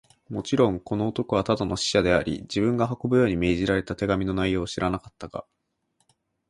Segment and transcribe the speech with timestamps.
[0.29, 5.45] もちろん、この男はただの使者であり、自分が運ぶように命じられた手紙の内容を知らなかったが、